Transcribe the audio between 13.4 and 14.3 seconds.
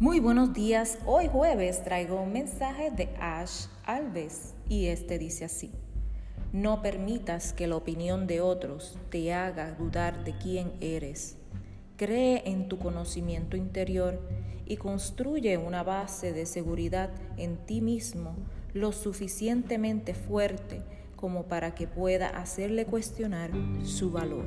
interior